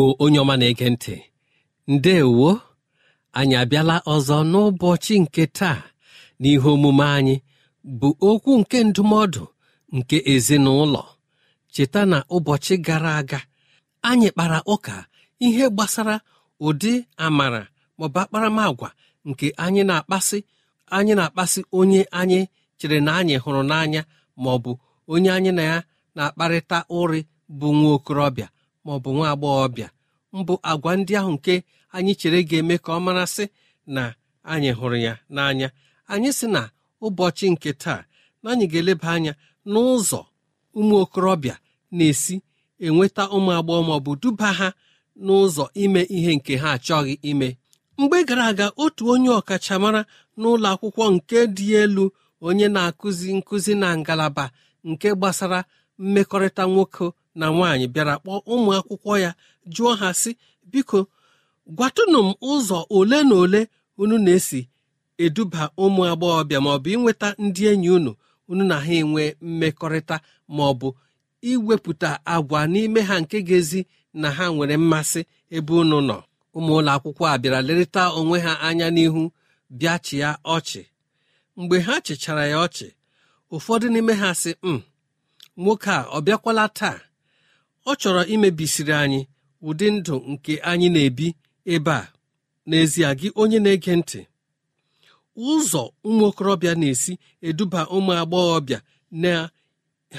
Igbo 0.00 0.16
onye 0.24 0.38
ọma 0.42 0.54
na-ege 0.60 0.86
ntị. 0.94 1.14
Ndeewo 1.92 2.50
anyị 3.38 3.54
abịala 3.62 3.96
ọzọ 4.14 4.36
n'ụbọchị 4.50 5.14
nke 5.22 5.42
taa 5.58 5.78
n'ihe 6.40 6.68
omume 6.74 7.04
anyị 7.18 7.34
bụ 8.00 8.08
okwu 8.28 8.50
nke 8.60 8.78
ndụmọdụ 8.88 9.42
nke 9.96 10.16
ezinụlọ. 10.32 11.02
Cheta 11.74 12.00
na 12.10 12.18
ụbọchị 12.34 12.74
gara 12.86 13.12
aga 13.20 13.40
anyị 14.08 14.28
kpara 14.34 14.58
ụka 14.72 14.94
ihe 15.46 15.64
gbasara 15.74 16.16
ụdị 16.66 16.92
amara 17.24 17.62
maọbụ 17.98 18.18
akparamagwa 18.22 18.88
nke 19.28 19.46
anyị 19.64 19.82
na-akpasị 19.88 20.38
anyị 20.96 21.12
na-akpasị 21.18 21.60
onye 21.78 22.00
anyị 22.20 22.40
chere 22.78 22.98
na 23.06 23.10
anyị 23.20 23.34
hụrụ 23.42 23.62
n'anya 23.70 24.02
maọbụ 24.42 24.70
onye 25.12 25.30
anyị 25.36 25.50
na 25.58 25.62
ya 25.70 25.76
na-akparịta 26.16 26.78
ụrị 26.98 27.20
bụ 27.58 27.66
nwa 27.78 27.90
okorobịa. 27.96 28.48
Ma 28.84 28.90
ọ 28.96 28.98
bụ 29.02 29.10
nwa 29.16 29.26
agbọghọbịa 29.32 29.88
mbụ 30.38 30.54
agwa 30.70 30.90
ndị 30.98 31.12
ahụ 31.20 31.30
nke 31.36 31.54
anyị 31.96 32.12
chere 32.20 32.38
ga-eme 32.48 32.74
ka 32.84 32.90
ọ 32.96 33.00
marasị 33.06 33.44
na 33.94 34.02
anyị 34.52 34.70
hụrụ 34.78 34.96
ya 35.06 35.12
n'anya. 35.34 35.68
Anyị 36.12 36.30
sị 36.38 36.46
na 36.54 36.62
ụbọchị 37.06 37.46
nke 37.52 37.70
taa 37.82 38.00
na 38.42 38.46
anyị 38.52 38.64
ga-eleba 38.72 39.08
anya 39.16 39.32
n'ụzọ 39.72 40.20
ụmụ 40.78 40.94
okorobịa 41.02 41.54
na-esi 41.96 42.34
enweta 42.86 43.22
ụmụ 43.36 43.50
agbọghọ 43.58 43.82
ma 43.88 43.92
ọ 43.98 44.00
bụ 44.06 44.12
duba 44.22 44.48
ha 44.58 44.68
n'ụzọ 45.24 45.64
ime 45.82 46.00
ihe 46.16 46.32
nke 46.38 46.52
ha 46.62 46.68
achọghị 46.76 47.14
ime. 47.30 47.48
Mgbe 47.98 48.18
gara 48.28 48.44
aga 48.50 48.66
otu 48.82 49.02
onye 49.12 49.30
ọkachamara 49.40 50.00
n'ụlọ 50.40 50.66
akwụkwọ 50.72 51.04
nke 51.14 51.38
dị 51.56 51.66
elu 51.82 52.04
onye 52.46 52.66
na-akụzi 52.74 53.28
nkụzi 53.38 53.72
na 53.82 53.88
ngalaba 54.00 54.44
nke 54.88 55.08
gbasara 55.18 55.58
mmekọrịta 56.02 56.62
nwoke 56.72 57.06
na 57.38 57.46
nwaanyị 57.54 57.86
bịara 57.94 58.14
kpọọ 58.22 58.38
ụmụ 58.52 58.70
akwụkwọ 58.78 59.12
ya 59.24 59.30
jụọ 59.74 59.90
ha 60.00 60.08
sị 60.20 60.30
biko 60.72 60.98
gwatụnụ 61.76 62.18
m 62.28 62.30
ụzọ 62.50 62.78
ole 62.96 63.18
na 63.28 63.34
ole 63.42 63.60
unu 64.00 64.16
na-esi 64.24 64.60
eduba 65.24 65.62
ụmụ 65.84 66.00
agbọghọbịa 66.10 66.58
maọbụ 66.66 66.88
inweta 66.94 67.28
ndị 67.44 67.62
enyi 67.70 67.88
unu 67.96 68.12
unu 68.50 68.62
na 68.70 68.76
ha 68.84 68.92
enwe 69.00 69.22
mmekọrịta 69.46 70.16
maọbụ 70.56 70.88
iwepụta 71.50 72.10
agwa 72.34 72.60
n'ime 72.72 73.00
ha 73.08 73.14
nke 73.22 73.38
ga-ezi 73.48 73.80
na 74.20 74.28
ha 74.36 74.44
nwere 74.54 74.76
mmasị 74.82 75.20
ebe 75.56 75.72
unu 75.82 75.98
nọ. 76.08 76.16
Ụmụ 76.56 76.72
ụlọ 76.78 76.90
akwụkwọ 76.96 77.24
a 77.32 77.38
bịara 77.42 77.60
lerịta 77.66 78.02
onwe 78.18 78.36
ha 78.46 78.52
anya 78.66 78.86
n'ihu 78.94 79.22
bịa 79.78 79.94
chịa 80.06 80.30
ọchị. 80.54 80.82
Mgbe 81.58 81.76
ha 81.86 81.94
chịchara 82.06 82.44
ya 82.52 82.56
ọchị 82.66 82.86
ụfọdụ 83.54 83.86
n'ime 83.92 84.12
ha 84.20 84.28
sị 84.42 84.50
m 84.50 84.56
hmm, 84.62 84.80
nwoke 85.62 85.90
a 85.90 86.02
ọ 86.16 86.18
bịakwala 86.26 86.64
taa? 86.78 86.96
Ọ 87.86 87.92
chọrọ 88.00 88.22
imebisiri 88.34 88.92
anyị 89.02 89.20
ụdị 89.68 89.86
ndụ 89.96 90.14
nke 90.30 90.52
anyị 90.70 90.88
na-ebi 90.94 91.26
ebe 91.74 91.90
a. 92.02 92.12
N'ezie 92.68 93.08
gị 93.18 93.28
onye 93.40 93.58
na-ege 93.64 93.92
ntị 94.00 94.20
ụzọ 95.50 95.82
ụmụ 96.08 96.22
okorobịa 96.30 96.74
na-esi 96.80 97.12
eduba 97.48 97.80
ụmụ 97.96 98.10
agbọghọbịa 98.20 98.78
na 99.22 99.30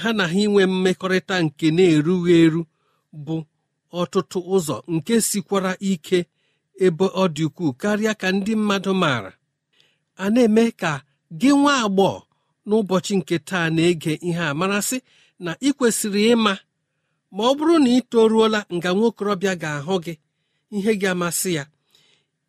ha 0.00 0.10
na 0.16 0.24
ha 0.30 0.34
inwe 0.44 0.62
mmekọrịta 0.72 1.34
nke 1.44 1.66
na-erughị 1.76 2.32
eru 2.44 2.62
bụ 3.24 3.34
ọtụtụ 4.00 4.38
ụzọ 4.54 4.76
nke 4.94 5.14
sikwara 5.28 5.72
ike 5.90 6.18
ebe 6.84 7.04
ọ 7.22 7.24
dị 7.34 7.44
ukwuu 7.48 7.72
karịa 7.80 8.14
ka 8.20 8.28
ndị 8.36 8.52
mmadụ 8.58 8.92
maara. 9.02 9.32
A 10.22 10.24
na-eme 10.34 10.64
ka 10.80 10.92
gị 11.40 11.50
nwa 11.60 11.72
agbọghọ 11.84 12.20
n'ụbọchị 12.68 13.14
nke 13.20 13.36
taa 13.48 13.66
na-ege 13.76 14.12
ihe 14.28 14.42
a 14.50 14.54
marasị 14.60 14.96
na 15.44 15.50
ị 15.66 15.70
kwesịrị 15.76 16.22
ịma 16.34 16.52
ma 17.34 17.42
ọ 17.50 17.52
bụrụ 17.56 17.74
na 17.84 17.90
ị 17.98 18.00
toruola 18.10 18.60
nga 18.76 18.88
nwokorobịa 18.96 19.54
ga-ahụ 19.62 19.94
gị 20.04 20.14
ihe 20.76 20.92
gị 21.00 21.06
amasị 21.12 21.50
ya. 21.58 21.64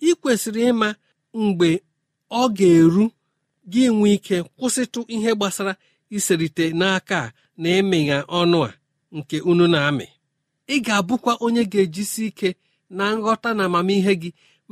Ị 0.07 0.09
kwesịrị 0.21 0.61
ịma 0.71 0.89
mgbe 1.43 1.69
ọ 2.31 2.43
ga-eru 2.57 3.05
gị 3.71 3.83
nwee 3.95 4.13
ike 4.17 4.37
kwụsịtụ 4.57 4.99
ihe 5.15 5.31
gbasara 5.37 5.73
iserite 6.15 6.65
n'aka 6.79 7.19
na 7.61 7.67
emegha 7.79 8.17
ọnụ 8.39 8.57
a 8.67 8.73
nke 9.17 9.37
unu 9.49 9.65
na-amị. 9.73 10.05
Ị 10.67 10.75
ga-abụkwa 10.85 11.31
onye 11.45 11.63
ga-ejisi 11.71 12.23
ike 12.29 12.49
na 12.97 13.05
nghọta 13.17 13.49
na 13.57 13.63
amamihe 13.67 14.13
gị 14.21 14.29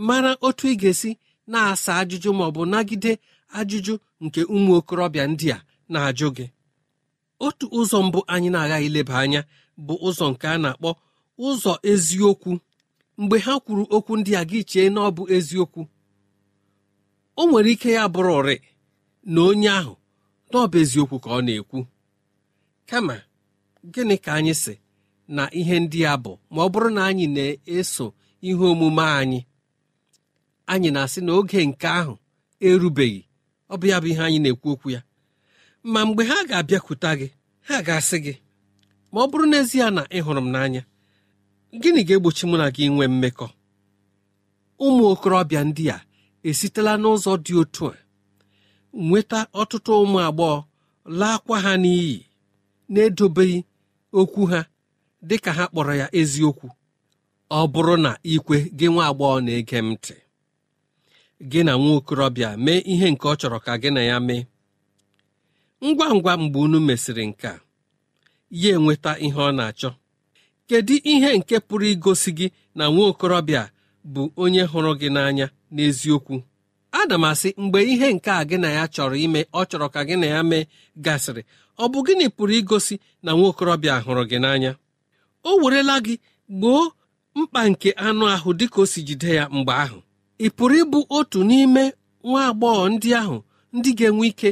mara 0.08 0.32
otu 0.48 0.66
ị 0.68 0.76
ga-esi 0.82 1.12
na-asa 1.52 1.92
ajụjụ 2.02 2.30
ma 2.38 2.44
ọ 2.50 2.52
bụ 2.56 2.62
nagide 2.72 3.12
ajụjụ 3.60 3.94
nke 4.24 4.42
ụmụ 4.56 4.72
okorobịa 4.80 5.26
ndị 5.32 5.48
a 5.56 5.58
na-ajụ 5.94 6.28
gị. 6.38 6.46
Otu 7.46 7.66
ụzọ 7.78 7.98
mbụ 8.08 8.20
anyị 8.34 8.50
na-aghaghị 8.54 8.86
ileba 8.90 9.16
anya 9.24 9.42
bụ 9.86 9.94
ụzọ 10.08 10.26
nke 10.32 10.46
a 10.48 10.58
na-akpọ 10.64 10.90
ụzọ 11.48 11.72
eziokwu. 11.92 12.52
Mgbe 13.22 13.38
ha 13.46 13.54
kwuru 13.64 13.84
okwu 13.96 14.12
ndị 14.20 14.32
a 14.40 14.44
gị 14.50 14.60
chee 14.70 14.88
na 14.94 15.00
ọ 15.08 15.12
bụ 15.16 15.24
eziokwu. 15.36 15.82
O 17.40 17.46
nwere 17.50 17.70
ike 17.76 17.90
ya 17.98 18.04
bụrụ 18.14 18.34
ụrị 18.40 18.56
na 19.34 19.40
onye 19.50 19.70
ahụ 19.80 19.94
na 20.52 20.56
ọ 20.60 20.68
bụ 20.72 20.78
eziokwu 20.84 21.16
ka 21.24 21.30
ọ 21.30 21.40
na-ekwu. 21.46 21.80
Kama 22.90 23.16
gịnị 23.94 24.16
ka 24.24 24.32
anyị 24.38 24.54
si 24.64 24.74
na 25.36 25.44
ihe 25.60 25.76
ndị 25.84 26.00
a 26.06 26.14
bụ? 26.24 26.32
Ma 26.54 26.60
ọ 26.66 26.70
bụrụ 26.74 26.90
na 26.96 27.02
anyị 27.10 27.26
na-eso 27.36 28.06
ihe 28.48 28.64
omume 28.72 29.04
anyị 29.22 29.40
anyị 30.72 30.90
na-asị 30.96 31.20
na 31.26 31.32
oge 31.40 31.60
nke 31.70 31.88
ahụ 32.00 32.14
erubeghị. 32.68 33.22
Ọ 33.70 33.76
bụ 33.80 33.86
ya 33.92 33.98
bụ 34.02 34.08
ihe 34.12 34.22
anyị 34.28 34.40
na-ekwu 34.44 34.70
okwu 34.74 34.88
ya. 34.96 35.02
Ma 35.92 36.00
mgbe 36.08 36.24
ha 36.30 36.38
ga-abịakwute 36.50 37.10
gị 37.20 37.28
ha 37.68 37.76
ga-asị 37.88 38.18
gị 38.26 38.34
ma 39.12 39.18
ọ 39.24 39.28
bụrụ 39.32 39.46
n'ezie 39.52 39.88
na 39.96 40.02
ị 40.18 40.20
hụrụ 40.26 40.42
m 40.46 40.50
n'anya 40.54 40.82
gịnị 41.82 42.02
ga-egbochi 42.08 42.44
mụ 42.50 42.56
na 42.62 42.68
gị 42.76 42.84
nwee 42.94 43.08
mmekọ? 43.14 43.46
Ụmụ 44.86 45.04
okorobịa 45.14 45.62
ndị 45.68 45.84
a 45.96 45.98
esitela 46.48 46.94
n'ụzọ 47.02 47.32
dị 47.46 47.54
otu 47.62 47.84
a. 47.92 47.96
Nweta 49.08 49.40
ọtụtụ 49.62 49.92
ụmụ 50.04 50.18
agbọghọ 50.28 50.58
laakwa 51.20 51.56
ha 51.64 51.72
n'iyi 51.84 52.16
na-edobeghị 52.94 53.58
okwu 54.20 54.42
ha 54.52 54.60
dị 55.28 55.36
ka 55.44 55.52
ha 55.58 55.64
kpọrọ 55.72 55.94
ya 56.02 56.08
eziokwu. 56.20 56.68
Ọ 57.50 57.60
bụrụ 57.74 57.94
na 58.06 58.12
ikwe 58.34 58.58
gị 58.78 58.88
nwa 58.94 59.04
agbọghọ 59.10 59.38
na-ege 59.46 59.78
m 59.78 59.88
ntị 59.94 60.16
gị 61.52 61.60
na 61.66 61.74
nwa 61.80 61.92
okorobịa 61.98 62.50
mee 62.64 62.80
ihe 62.92 63.08
nke 63.14 63.26
ọ 63.32 63.34
chọrọ 63.40 63.58
ka 63.66 63.72
gị 63.82 63.90
na 63.96 64.02
ya 64.10 64.18
mee. 64.28 64.44
Ngwa 65.86 66.08
ngwa 66.16 66.34
mgbe 66.42 66.60
unu 66.66 66.80
mesịrị 66.88 67.26
nke 67.32 67.48
a 67.48 67.60
ya 68.52 68.70
enweta 68.76 69.12
ihe 69.26 69.40
ọ 69.48 69.52
na-achọ. 69.58 69.90
Kedu 70.68 70.94
ihe 71.12 71.30
nke 71.38 71.56
pụrụ 71.68 71.86
igosi 71.94 72.32
gị 72.38 72.48
na 72.76 72.84
nwa 72.94 73.06
okorobịa 73.12 73.64
bụ 74.14 74.22
onye 74.44 74.64
hụrụ 74.72 74.92
gị 75.00 75.10
n'anya 75.16 75.48
n'eziokwu? 75.74 76.36
Ana 77.00 77.16
m 77.18 77.24
asị 77.30 77.50
mgbe 77.58 77.80
ihe 77.94 78.08
nke 78.16 78.30
a 78.32 78.44
gị 78.50 78.58
na 78.60 78.70
ya 78.78 78.84
chọrọ 78.94 79.16
ime 79.26 79.42
ọ 79.54 79.62
chọrọ 79.70 79.88
ka 79.94 80.00
gị 80.08 80.16
na 80.22 80.28
ya 80.34 80.40
mee 80.50 80.66
gasịrị 81.06 81.42
ọ 81.78 81.86
bụ 81.92 82.00
gịnị 82.06 82.26
pụrụ 82.36 82.54
igosi 82.62 82.96
na 83.24 83.32
nwa 83.38 83.48
okorobịa 83.52 83.96
hụrụ 84.06 84.24
gị 84.30 84.38
n'anya? 84.44 84.72
O 85.44 85.52
werela 85.62 85.96
gị 86.06 86.16
gboo 86.58 86.84
mkpa 87.38 87.60
nke 87.70 87.90
anụ 88.06 88.26
ahụ 88.36 88.50
dịka 88.60 88.80
o 88.82 88.86
si 88.92 89.00
jide 89.08 89.32
ya 89.40 89.44
mgbe 89.56 89.74
ahụ. 89.84 89.98
Ị 90.40 90.48
pụrụ 90.58 90.76
ịbụ 90.84 91.00
otu 91.18 91.40
n'ime 91.50 91.84
nwa 92.28 92.42
agbọghọ 92.50 92.84
ndị 92.94 93.10
ahụ 93.22 93.38
ndị 93.76 93.90
ga-enwe 93.98 94.26
ike 94.32 94.50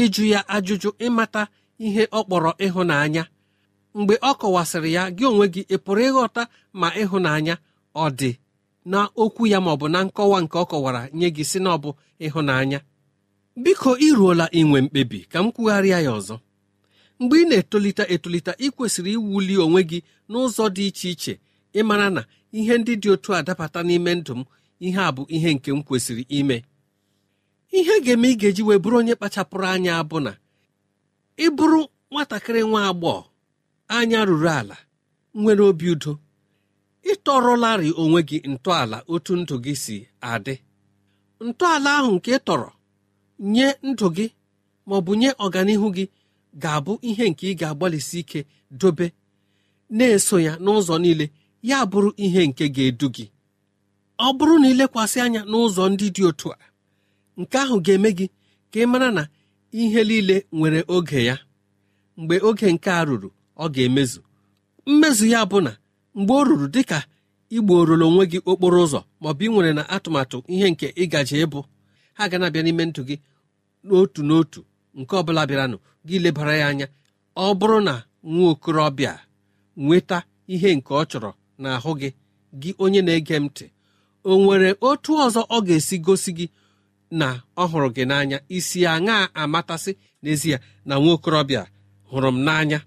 ịjụ 0.00 0.22
ya 0.32 0.40
ajụjụ 0.54 0.88
ịmata 1.06 1.42
ihe 1.78 2.04
ọ 2.04 2.20
kpọrọ 2.26 2.50
ịhụnanya. 2.66 3.24
Mgbe 3.94 4.14
ọ 4.14 4.30
kọwasịrị 4.40 4.90
ya 4.96 5.02
gị 5.16 5.24
onwe 5.30 5.46
gị 5.54 5.62
ị 5.74 5.76
pụrụ 5.84 6.02
ịghọta 6.08 6.42
ma 6.80 6.88
ịhụnanya 7.02 7.54
ọ 7.94 8.04
dị 8.18 8.30
na 8.84 8.98
okwu 9.22 9.42
ya 9.52 9.58
ma 9.64 9.70
ọ 9.72 9.76
bụ 9.80 9.86
na 9.94 9.98
nkọwa 10.06 10.38
nke 10.42 10.56
ọ 10.58 10.64
kọwara 10.70 11.02
nye 11.18 11.28
gị 11.36 11.44
si 11.50 11.58
na 11.64 11.70
ọ 11.74 11.78
bụ 11.82 11.90
ịhụnanya. 12.26 12.78
Biko 13.56 13.90
iruola 14.06 14.46
inwe 14.50 14.78
mkpebi 14.84 15.18
ka 15.30 15.38
m 15.42 15.46
kwugharịa 15.54 16.00
ya 16.06 16.10
ọzọ. 16.18 16.36
Mgbe 17.20 17.36
ị 17.42 17.44
na-etolite 17.48 18.02
etolite 18.14 18.50
ị 18.58 18.68
kwesịrị 18.76 19.12
iwuli 19.16 19.54
onwe 19.64 19.80
gị 19.90 19.98
n'ụzọ 20.30 20.64
dị 20.76 20.84
iche 20.88 21.08
iche. 21.10 21.34
Ịmara 21.78 22.10
na 22.10 22.22
ihe 22.58 22.74
ndị 22.78 22.92
dị 23.02 23.08
otu 23.14 23.30
a 23.34 23.42
dabata 23.46 23.80
n'ime 23.86 24.12
ndụ 24.14 24.32
m 24.38 24.44
ihe 24.86 25.00
a 25.00 25.10
bụ 25.16 25.22
ihe 25.36 25.48
nke 25.54 25.70
m 25.72 25.80
kwesịrị 25.86 26.24
ime. 26.38 26.56
Ihe 27.78 27.94
ga-eme 28.04 28.28
ị 28.32 28.36
ga-eji 28.40 28.62
wee 28.68 28.78
bụrụ 28.82 28.96
onye 29.00 29.14
kpachapụrụ 29.18 29.66
anya 29.74 29.94
bụ 30.10 30.16
na 30.24 30.32
ị 31.36 31.46
bụrụ 31.56 31.80
nwatakịrị 32.10 32.60
nwa 32.68 32.80
agbọghọ 32.90 33.22
anya 33.96 34.20
ruru 34.28 34.48
ala 34.58 34.76
nwere 35.40 35.62
obi 35.70 35.86
udo 35.94 36.12
ịtọrọlarị 37.12 37.88
onwe 38.02 38.20
gị 38.28 38.38
ntọala 38.52 38.96
otu 39.12 39.32
ndụ 39.40 39.54
gị 39.64 39.74
si 39.82 39.96
adị. 40.32 40.54
Ntọala 41.46 41.90
ahụ 41.98 42.10
nke 42.16 42.30
ị 42.36 42.38
tọrọ 42.46 42.68
nye 43.52 43.66
ndụ 43.88 44.06
gị 44.16 44.26
ma 44.86 44.94
ọ 44.98 45.00
bụ 45.06 45.12
nye 45.20 45.28
ọganihu 45.44 45.86
gị 45.96 46.04
ga-abụ 46.62 46.92
ihe 47.08 47.24
nke 47.30 47.44
ị 47.52 47.54
ga-agbalịsi 47.60 48.18
ike 48.22 48.40
dobe 48.80 49.06
na-eso 49.96 50.36
ya 50.46 50.52
n'ụzọ 50.64 50.94
niile 51.02 51.26
ya 51.68 51.78
bụrụ 51.90 52.10
ihe 52.24 52.40
nke 52.48 52.64
ga-edu 52.74 53.06
gị. 53.16 53.24
Ọ 54.18 54.28
bụrụ 54.36 54.54
na 54.62 54.66
ilekwasị 54.72 55.18
anya 55.24 55.40
n'ụzọ 55.50 55.82
ndị 55.92 56.06
dị 56.14 56.22
otu 56.30 56.46
a 56.52 56.58
nke 57.40 57.56
ahụ 57.64 57.76
ga-eme 57.84 58.10
gị 58.18 58.26
ka 58.70 58.78
ị 58.84 58.86
mara 58.92 59.08
na 59.16 59.22
ihe 59.80 60.00
niile 60.08 60.36
nwere 60.56 60.80
oge 60.96 61.20
ya. 61.28 61.36
Mgbe 62.18 62.36
oge 62.48 62.66
nke 62.74 62.90
a 62.90 63.00
ruru 63.08 63.28
ọ 63.56 63.68
ga-emezu. 63.74 64.20
Mmezu 64.86 65.24
ya 65.32 65.40
bụ 65.50 65.58
na 65.66 65.72
mgbe 66.18 66.32
o 66.34 66.42
ruru 66.48 66.66
dịka 66.74 66.98
igborolo 67.56 68.04
onwe 68.08 68.24
gị 68.30 68.38
okporo 68.50 68.78
ụzọ 68.84 69.00
maọbụ 69.22 69.42
ị 69.46 69.48
nwere 69.52 69.72
na 69.78 69.82
atụmatụ 69.94 70.36
ihe 70.54 70.66
nke 70.72 70.86
ịgaji 71.02 71.36
ịbụ 71.44 71.60
ha 72.16 72.22
ga 72.30 72.36
na-abịa 72.38 72.62
n'ime 72.64 72.84
ndụ 72.88 73.00
gị 73.08 73.16
n'otu 73.86 74.20
n'otu. 74.28 74.60
Nke 74.98 75.14
ọbụla 75.20 75.42
bịaranụ 75.48 75.76
gị 76.06 76.16
lebara 76.24 76.54
ya 76.60 76.66
anya. 76.70 76.86
Ọ 77.36 77.54
bụrụ 77.58 77.78
na 77.86 77.94
nwa 78.32 78.46
okorobịa 78.52 79.12
nweta 79.84 80.18
ihe 80.54 80.68
nke 80.76 80.90
ọ 80.94 81.02
chọrọ 81.10 81.30
n'ahụ 81.62 81.90
gị 82.00 82.08
gị 82.60 82.70
onye 82.82 83.00
na-ege 83.06 83.36
m 83.36 83.44
ntị 83.48 83.66
o 84.24 84.38
nwere 84.42 84.68
otu 84.88 85.12
ọzọ 85.24 85.40
ọ 85.54 85.58
ga-esi 85.66 85.96
gosi 86.06 86.30
gị 86.38 86.46
na 87.10 87.28
ọ 87.56 87.64
hụrụ 87.70 87.88
gị 87.96 88.04
n'anya 88.10 88.38
isi 88.56 88.80
aṅa 88.94 89.16
amatasị 89.42 89.92
n'ezie 90.22 90.56
na 90.86 90.94
nwa 91.00 91.12
okorobịa 91.16 91.62
hụrụ 92.10 92.28
m 92.32 92.38
n'anya. 92.46 92.78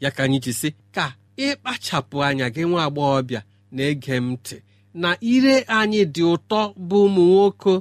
Ya 0.00 0.10
ka 0.10 0.20
anyị 0.24 0.38
ji 0.44 0.52
sị 0.60 0.68
ka 0.94 1.04
ịkpachapụ 1.46 2.16
anya 2.26 2.46
gị 2.54 2.62
nwa 2.70 2.80
agbọghọbịa 2.86 3.40
na-ege 3.74 4.14
m 4.20 4.26
ntị 4.32 4.56
na 5.02 5.08
ire 5.32 5.54
anyị 5.78 6.00
dị 6.14 6.22
ụtọ 6.34 6.60
bụ 6.88 6.96
ụmụ 7.06 7.22
nwoke. 7.30 7.74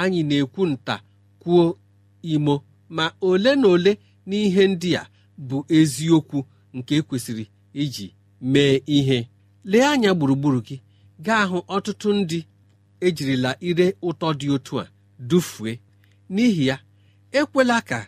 Anyị 0.00 0.20
na-ekwu 0.28 0.62
nta 0.72 0.94
kwuo 1.42 1.64
imo 2.32 2.54
ma 2.96 3.04
ole 3.28 3.52
na 3.60 3.66
ole 3.74 3.92
n'ihe 4.28 4.62
ndị 4.72 4.90
a 5.00 5.02
bụ 5.48 5.56
eziokwu 5.76 6.38
nke 6.76 6.92
ekwesịrị 7.00 7.44
iji 7.82 8.06
mee 8.52 8.74
ihe. 8.96 9.18
Lee 9.70 9.84
anya 9.92 10.10
gburugburu 10.14 10.60
gị 10.66 10.76
gaa 11.24 11.44
hụ 11.50 11.58
ọtụtụ 11.76 12.08
ndị 12.18 12.38
ejirila 13.06 13.50
ire 13.68 13.86
ụtọ 14.08 14.26
dị 14.40 14.46
otu 14.54 14.74
a 14.82 14.84
dufue. 15.28 15.72
N'ihi 16.34 16.64
ya 16.70 16.76
ekwela 17.38 17.76
ka 17.88 17.98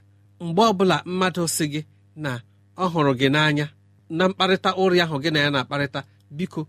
mgbe 0.44 0.62
ọbụla 0.70 0.96
mmadụ 1.08 1.42
si 1.54 1.64
gị 1.72 1.80
na 2.22 2.30
ọ 2.76 2.84
hụrụ 2.92 3.12
gị 3.20 3.28
n'anya 3.34 3.66
na 4.16 4.22
mkparịta 4.28 4.70
ụrị 4.82 4.98
ahụ 5.04 5.16
gị 5.22 5.30
na 5.34 5.38
ya 5.44 5.50
na-akparịta 5.54 6.00
biko 6.36 6.60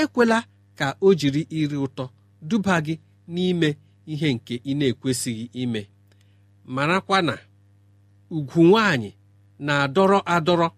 ekwela 0.00 0.38
ka 0.78 0.86
o 1.00 1.14
jiri 1.18 1.42
iri 1.58 1.76
ụtọ 1.86 2.04
duba 2.48 2.74
gị 2.86 2.94
n'ime 3.34 3.68
ihe 4.12 4.28
nke 4.34 4.54
ị 4.64 4.72
na-ekwesịghị 4.78 5.44
ime. 5.62 5.82
Marakwa 6.74 7.18
na 7.28 7.34
ugwu 8.36 8.60
nwaanyị 8.68 9.10
na-adọrọ 9.66 10.18
adọrọ 10.34 10.68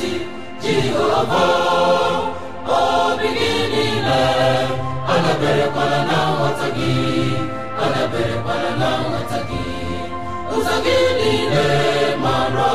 Tụkwasị 0.00 0.12
Jehova 0.62 1.44
obi 2.80 3.28
gị 3.38 3.52
niile 3.72 4.20
adaberekwala 5.14 6.00
na 6.10 6.18
nghọta 6.34 6.66
gị 6.76 6.92
adaberekwala 7.84 8.70
na 8.80 8.90
nghọta 9.02 9.38
gị 9.48 9.64
ụzọ 10.54 10.74
gị 10.84 10.98
niile 11.18 11.66
mara 12.22 12.70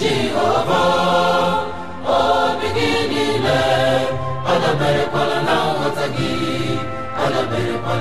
Jehova 0.00 0.82
obi 2.16 2.68
gị 2.76 2.90
niile 3.10 3.58
adaberekwala 4.52 5.38
na 5.48 5.56
nghọta 5.72 6.06
gị 6.16 6.35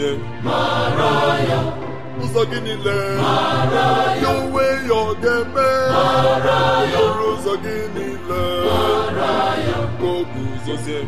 guzozie 0.00 1.58
ụzọ 2.22 2.42
gị 2.50 2.58
niile 2.64 2.96
onwe 4.30 4.64
ya 4.88 4.96
ọ 5.00 5.14
ga-eme 5.22 5.68
okporo 6.90 7.26
ụzọ 7.34 7.52
gị 7.64 7.76
niile 7.94 8.42
ka 10.00 10.06
o 10.08 10.12
guzozie 10.32 11.00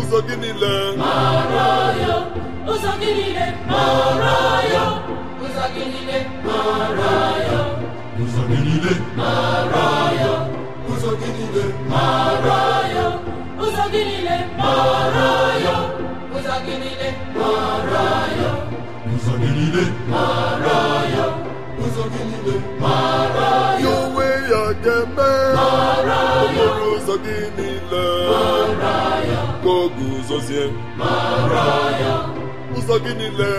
ụzọ 0.00 0.18
gị 0.26 0.34
niile 0.42 0.72
ụzọ 2.72 2.90
gị 3.00 3.10
niile 3.18 3.46
ụzọ 5.42 5.64
gị 5.74 5.82
niile 5.92 6.18
ụzọ 8.22 8.42
gị 8.50 8.58
niile 8.66 8.92
ụzọ 10.90 11.10
gị 11.20 11.28
niile 11.36 11.64
ụzọ 13.64 13.84
gị 13.92 14.00
niile 14.08 14.36
ụzọ 16.40 16.56
gị 16.66 16.74
niile 16.82 17.08
mara 17.38 18.06
ya 18.40 18.50
ụzọ 19.14 19.32
gị 19.42 19.50
niile 19.56 19.84
mara 20.12 20.78
ya 21.14 21.24
ụzọ 21.82 22.02
gị 22.12 22.22
niile 22.30 22.54
mara 22.82 23.50
ya 23.82 23.90
onwe 24.02 24.26
ya 24.52 24.62
ga-eme 24.84 25.30
okporo 26.42 26.86
ụzọ 26.96 27.14
gị 27.24 27.36
niile 27.56 28.04
ka 29.62 29.70
o 29.70 29.88
guzozie 29.96 30.64
ụzọ 32.76 32.94
gị 33.04 33.12
niile 33.20 33.52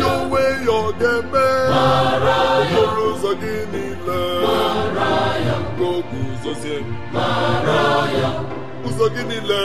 ya 0.00 0.08
onwe 0.16 0.42
ya 0.66 0.74
ọ 0.78 0.82
ga-eme 1.00 1.46
okporo 2.60 3.04
ụzọ 3.12 3.30
gị 3.42 3.54
niile 3.72 4.20
ka 5.78 5.84
o 5.88 5.92
guzozie 6.10 6.78
ụzọ 8.86 9.06
gị 9.14 9.22
niile 9.30 9.62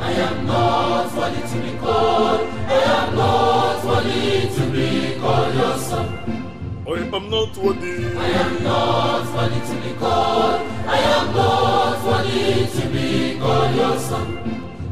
I 0.00 0.12
am 0.26 0.46
not 0.46 1.14
worthy 1.14 1.42
to 1.52 1.58
be 1.62 1.78
called 1.78 2.40
I 2.68 2.80
am 2.96 3.14
not 3.16 3.84
worthy 3.84 4.48
to 4.56 4.62
be 4.72 5.20
called 5.20 5.54
your 5.54 5.76
son 5.78 6.08
I 6.86 7.16
am 7.16 7.30
not 7.30 7.56
worthy 7.56 8.16
I 8.16 8.28
am 8.42 8.62
not 8.64 9.24
worthy 9.34 9.60
to 9.60 9.74
be 9.82 9.92
called. 9.98 10.60
I 10.86 10.98
am 11.16 11.34
not 11.34 12.04
worthy 12.04 12.66
to 12.80 12.88
be 12.88 13.38
called 13.38 13.74
your 13.76 13.98
son. 13.98 14.26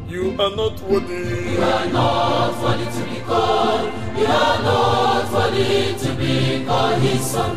you 0.08 0.34
are 0.38 0.54
not 0.56 0.80
worthy 0.82 1.52
You 1.52 1.62
are 1.62 1.86
not 1.92 2.62
worthy 2.62 2.84
to 2.84 3.02
be 3.10 3.20
called. 3.20 3.92
You 4.18 4.26
are 4.26 4.62
not 4.62 5.32
worthy 5.32 5.94
to 6.02 6.14
be 6.14 6.64
called 6.66 7.00
his 7.02 7.20
son. 7.24 7.52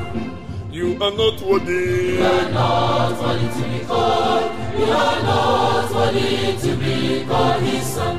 you 0.72 0.94
are 1.04 1.12
not 1.12 1.42
worthy 1.42 2.18
You 2.18 2.24
are 2.24 2.50
not 2.52 3.20
worthy 3.22 3.48
to 3.62 3.70
be 3.70 3.86
called. 3.86 4.59
Your 4.80 5.14
Lord's 5.28 5.94
worthy 5.94 6.58
to 6.64 6.72
be 6.78 7.26
called 7.26 7.62
his 7.64 7.86
son. 7.86 8.16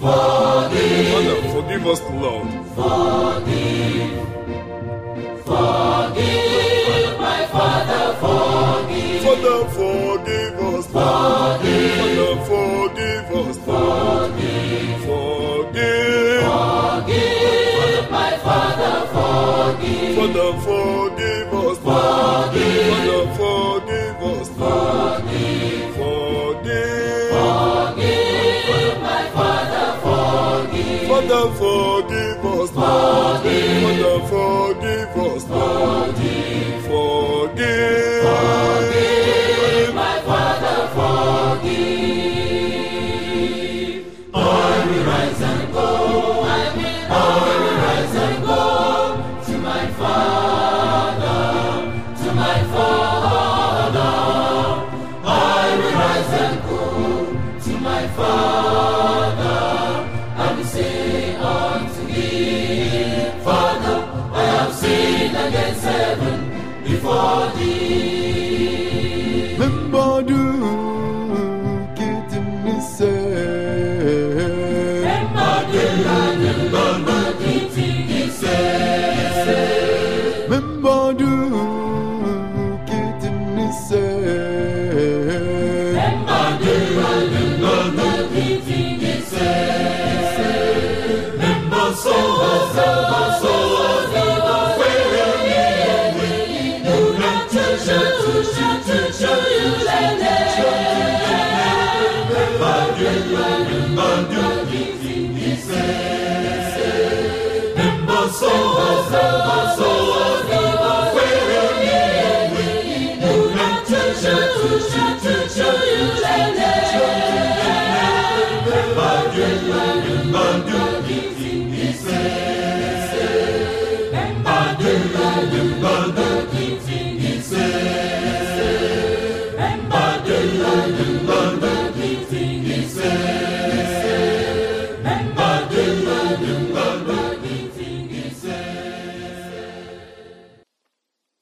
Forgive. 0.00 1.08
Father, 1.12 1.38
forgive 1.52 1.86
us, 1.86 2.00
Lord. 2.22 2.48
Forgive. 2.78 4.12
Forgive, 5.44 7.12
my 7.20 7.40
Father, 7.52 8.06
forgive. 8.22 9.22
Father, 9.24 9.60
forgive 9.76 10.58
us. 10.70 10.86
Forgive. 10.96 11.96
Father, 12.00 12.34
forgive 12.48 13.30
us. 13.40 13.56
Forgive. 13.68 15.00
Forgive. 15.08 16.44
Forgive, 16.48 18.04
my 18.10 18.32
Father, 18.46 18.96
forgive. 19.14 20.16
Father, 20.16 20.50
forgive 20.64 21.52
us. 21.52 21.76
Forgive. 21.78 22.88
Father, 22.88 23.22
forgive. 23.36 23.79
Father, 31.28 31.52
forgive 31.52 32.46
us. 32.46 32.70
Father, 32.70 34.20
forgive 34.30 35.16
us. 35.18 35.44
Forgive. 35.44 36.29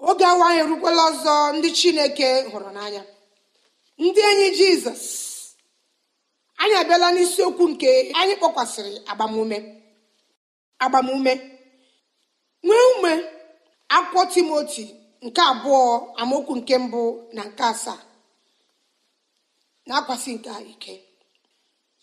Oge 0.08 0.24
awa 0.32 0.44
anyị 0.48 0.60
erukwala 0.64 1.02
ọzọ 1.10 1.34
ndị 1.56 1.68
chineke 1.78 2.28
hụrụ 2.52 2.70
n'anya. 2.76 3.02
Ndị 4.02 4.20
enyi 4.30 4.48
jizọs 4.58 5.04
anyị 6.62 6.74
abịala 6.80 7.08
n'isiokwu 7.14 7.64
nke 7.72 7.90
anyị 8.20 8.34
kpọkwasịrị 8.40 8.92
agbamume. 9.10 9.58
Agbamume. 10.84 11.32
Nwee 12.66 12.84
ume. 12.94 13.12
Akwụkwọ 13.96 14.22
timoti 14.32 14.84
nke 15.26 15.40
abụọ 15.52 15.80
amaokwu 16.20 16.52
nke 16.60 16.74
mbụ 16.84 17.02
na 17.36 17.42
nke 17.48 17.62
asaa. 17.72 18.00
Na-akwasị 19.86 20.30
nke 20.36 20.50
ike. 20.72 20.94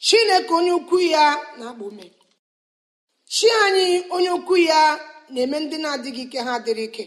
Chineke 0.06 0.52
onye 0.58 0.72
ukwu 0.80 0.98
ya 1.14 1.24
na-agba 1.60 1.84
ume. 1.90 2.06
Chi 3.34 3.48
anyị 3.64 3.88
onye 4.16 4.30
ukwu 4.38 4.56
ya 4.70 4.80
na-eme 5.34 5.58
ndị 5.64 5.78
na-adịghị 5.84 6.24
ike 6.28 6.40
ha 6.48 6.54
dịrị 6.66 6.84
ike. 6.90 7.06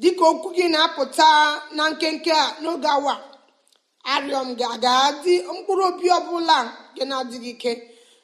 Dịka 0.00 0.24
okwu 0.32 0.48
gị 0.56 0.64
na-apụta 0.74 1.28
na 1.76 1.82
nkenke 1.92 2.32
a 2.32 2.44
n'oge 2.62 2.88
awa 2.96 3.14
arịọ 4.12 4.40
m 4.46 4.50
ga 4.58 4.68
ga-adị 4.84 5.34
mkpụrụ 5.54 5.82
obi 5.90 6.06
ọbụla 6.18 6.56
nke 6.92 7.02
na-adịghị 7.10 7.50
ike? 7.56 7.72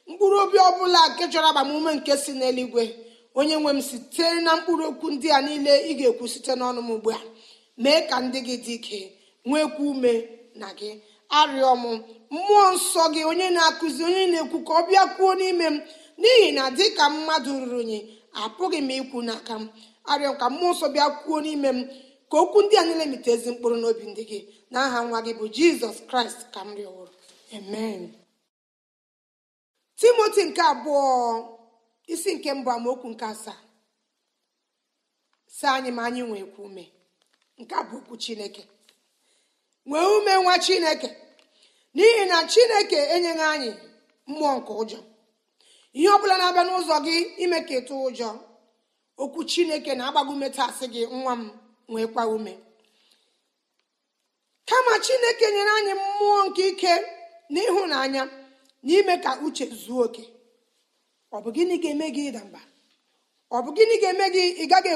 Mkpụrụ 0.08 0.36
obi 0.44 0.58
ọbụla 0.68 1.00
nke 1.10 1.24
chọrọ 1.32 1.48
agbamume 1.50 1.90
nke 1.98 2.12
si 2.22 2.32
n'eluigwe? 2.38 2.84
Onye 3.38 3.56
nwe 3.60 3.72
m 3.72 3.80
site 3.88 4.24
na 4.44 4.50
mkpụrụ 4.56 4.84
okwu 4.90 5.06
ndị 5.14 5.28
a 5.36 5.40
niile 5.46 5.72
ị 5.90 5.92
ga-ekwu 5.98 6.24
site 6.32 6.52
n'ọnụ 6.58 6.80
m 6.86 6.90
ugbu 6.94 7.10
a 7.10 7.20
mee 7.82 8.00
ka 8.08 8.16
ndị 8.24 8.38
gị 8.46 8.56
dị 8.64 8.74
ike 8.78 8.98
nwekwa 9.48 9.82
ume 9.90 10.12
na 10.60 10.68
gị. 10.78 10.90
Arịọ 11.38 11.72
m 11.82 11.84
mmụọ 12.34 12.64
nsọ 12.74 13.02
gị 13.14 13.22
onye 13.30 13.46
na-akụzi 13.56 14.02
onye 14.08 14.22
na-ekwu 14.32 14.58
ka 14.66 14.72
ọ 14.72 14.82
bịa 14.88 15.04
kwuo 15.16 15.30
n'ime 15.40 15.66
m. 15.74 15.76
N'ihi 16.20 16.48
na 16.56 16.64
dịka 16.78 17.04
mmadụ 17.14 17.50
ruru 17.60 17.78
unyi 17.82 17.98
apụghị 18.42 18.78
m 18.84 18.90
ikwu 19.00 19.18
n'aka 19.28 19.54
m. 19.60 19.64
Arịọ 20.10 20.32
ka 20.40 20.46
mmụọ 20.52 20.70
nsọ 20.74 20.86
bịa 20.94 21.06
kwuo 21.24 21.36
n'ime 21.44 21.68
m 21.76 21.78
ka 22.30 22.36
okwu 22.42 22.58
ndị 22.64 22.74
a 22.80 22.82
niile 22.86 23.04
mite 23.12 23.32
mkpụrụ 23.52 23.76
n'obi 23.80 24.04
ndị 24.10 24.22
gị. 24.30 24.38
N'aha 24.72 24.98
nwa 25.08 25.18
gị 25.26 25.32
bụ 25.38 25.44
jizọs 25.56 25.96
kraịst 26.08 26.40
ka 26.54 26.60
m 26.66 26.76
rịọwụrụ 26.78 27.12
amen. 27.56 28.00
Timoti 29.98 30.42
nke 30.48 30.62
abụọ. 30.72 31.61
Isi 32.06 32.34
nke 32.34 32.50
mbụ 32.54 32.70
amaokwu 32.70 33.08
nke 33.12 33.24
asaa. 33.32 33.58
Si 35.46 35.66
anyị 35.66 35.90
ma 35.96 36.02
anyị 36.08 36.22
nwekwa 36.28 36.60
ume. 36.66 36.84
Nke 37.60 37.74
a 37.74 37.82
bụ 37.88 37.96
okwu 38.00 38.14
chineke. 38.22 38.62
Nwee 39.86 40.06
ume 40.18 40.32
nwa 40.42 40.54
chineke. 40.64 41.08
N'ihi 41.94 42.24
na 42.30 42.38
chineke 42.52 42.96
enyeghị 43.14 43.42
anyị 43.52 43.70
mmụọ 44.28 44.52
nke 44.58 44.72
ụjọ. 44.82 44.98
Ihe 45.96 46.08
ọbụla 46.16 46.34
na-abịa 46.40 46.64
n'ụzọ 46.66 46.96
gị 47.06 47.14
ime 47.44 47.58
ka 47.66 47.74
ịtụ 47.80 47.94
ụjọ 48.08 48.28
okwu 49.22 49.40
chineke 49.50 49.92
na-agbago 49.98 50.32
ume 50.34 50.48
taa 50.56 50.70
sị 50.78 50.86
gị 50.94 51.02
nwa 51.20 51.32
m 51.36 51.42
nwekwa 51.90 52.22
ume. 52.36 52.52
Kama 54.68 54.92
chineke 55.04 55.46
nyere 55.54 55.70
anyị 55.78 55.92
mmụọ 56.00 56.38
nke 56.48 56.62
ike 56.70 56.92
na 57.52 57.60
ịhụnanya 57.68 58.22
na 58.84 58.92
ime 58.98 59.14
ka 59.24 59.30
uche 59.46 59.64
zuo 59.82 60.02
oke. 60.06 60.22
Ọ 61.34 61.38
bụ 61.44 61.48
gịnị 61.56 61.74
ga-eme 61.82 62.06
gị 62.14 62.22
ịda 62.30 62.42
mba? 62.48 62.60
Ọ 63.50 63.58
bụ 63.64 63.70
gịnị 63.76 63.94
ga-eme 64.02 64.26
gị 64.34 64.42
ị 64.62 64.64
gaghị 64.72 64.90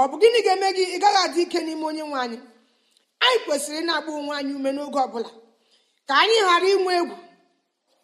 ọ 0.00 0.02
bụ 0.10 0.16
gịnị 0.22 0.38
ga-eme 0.46 0.68
gị 0.76 0.84
ị 0.96 0.98
adị 1.22 1.40
ike 1.44 1.58
n'ime 1.66 1.84
onye 1.90 2.02
nwe 2.08 2.18
anyị? 2.24 2.38
Anyị 3.24 3.38
kwesịrị 3.44 3.80
na-agba 3.86 4.10
onwe 4.18 4.32
anyị 4.38 4.52
ume 4.58 4.70
n'oge 4.76 4.98
ọbụla 5.06 5.30
ka 6.08 6.14
anyị 6.22 6.36
ghara 6.46 6.68
inwe 6.74 6.92
egwu 7.00 7.16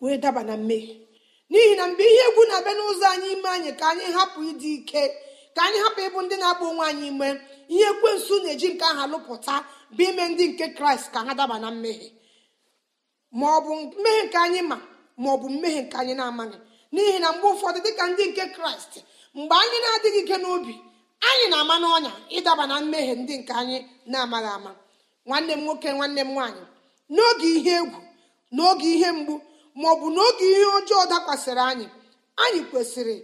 wee 0.03 0.19
daba 0.23 0.43
na 0.49 0.55
mmehie. 0.61 0.95
N'ihi 1.51 1.73
na 1.79 1.85
mgbe 1.91 2.05
ihe 2.13 2.23
egwu 2.29 2.43
na-abịa 2.49 2.73
n'ụzọ 2.79 3.07
anyị 3.15 3.29
ime 3.35 3.49
anyị 3.57 3.71
ka 3.81 3.85
anyị 3.93 4.07
hapụ 4.17 4.39
ịdị 4.51 4.69
ike 4.79 5.03
ka 5.55 5.61
anyị 5.67 5.79
hapụ 5.85 6.01
ịbụ 6.09 6.19
ndị 6.25 6.37
na-agba 6.43 6.65
onwe 6.71 6.85
anyị 6.91 7.05
ime 7.13 7.29
ihe 7.73 7.85
ekwensu 7.93 8.35
na-eji 8.45 8.69
nke 8.75 8.85
ahụ 8.91 9.01
alụpụta 9.05 9.55
bụ 9.97 10.03
ime 10.11 10.23
ndị 10.33 10.45
nke 10.51 10.65
kraịst 10.77 11.07
ka 11.13 11.19
ha 11.27 11.33
daba 11.39 11.57
na 11.63 11.69
mmehie. 11.75 12.09
Ma 13.39 13.47
bụ 13.65 13.73
mmehie 13.99 14.23
nke 14.27 14.39
anyị 14.45 14.61
ma 14.71 14.77
ma 15.23 15.29
ọ 15.35 15.49
mmehie 15.55 15.81
nke 15.85 15.97
anyị 16.01 16.15
na-amaghị. 16.19 16.59
N'ihi 16.97 17.19
na 17.23 17.29
mgbe 17.33 17.47
ụfọdụ 17.55 17.79
dịka 17.87 18.05
ndị 18.11 18.25
nke 18.31 18.45
kraịst 18.55 18.93
mgbe 19.39 19.55
anyị 19.63 19.79
na-adịghị 19.85 20.21
ike 20.25 20.37
n'obi 20.43 20.75
anyị 21.29 21.45
na-ama 21.53 21.75
n'ọnya 21.83 22.13
ịdaba 22.37 22.65
na 22.71 22.75
mmehie 22.83 23.15
ndị 23.23 23.35
nke 23.41 23.53
anyị 23.63 23.79
na-amaghị 24.13 24.51
ama. 24.57 24.73
Nwanne 25.27 25.53
m 25.57 25.61
nwoke 25.65 25.89
nwanne 25.97 26.21
m 26.25 26.31
nwaanyị 26.35 26.63
n'oge 27.15 27.47
ihe 27.57 27.73
egwu 27.81 27.99
n'oge 28.57 28.87
ihe 28.95 29.09
mgbu 29.19 29.35
ma 29.81 29.87
ọ 29.93 29.95
bụ 30.01 30.07
n'oge 30.17 30.45
ihe 30.55 30.67
ọjọọ 30.79 31.03
dakwasịrị 31.13 31.63
anyị 31.71 31.87
anyị 32.45 32.61
kwesịrị 32.71 33.17